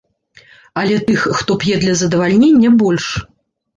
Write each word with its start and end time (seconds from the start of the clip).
Але 0.83 0.95
тых, 1.09 1.27
хто 1.41 1.59
п'е 1.65 1.77
для 1.85 1.93
задавальнення, 2.03 2.69
больш. 2.81 3.05